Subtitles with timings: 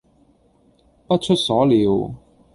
[1.05, 2.11] 不出所料